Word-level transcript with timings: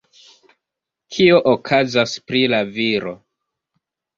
Kio 1.17 1.37
okazas 1.53 2.17
pri 2.31 2.43
la 2.55 2.63
viro? 2.79 3.17